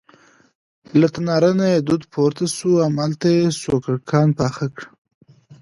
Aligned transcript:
له 0.99 1.07
تناره 1.15 1.51
نه 1.59 1.65
یې 1.73 1.79
دود 1.87 2.03
پورته 2.13 2.45
شو، 2.55 2.71
هماغلته 2.87 3.29
سوکړکان 3.61 4.27
پاخه 4.39 4.65
کړه. 4.75 4.87